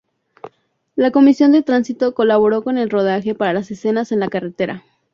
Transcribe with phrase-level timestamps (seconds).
[0.95, 4.83] La Comisión de Tránsito colaboró con el rodaje para las escenas en la carretera.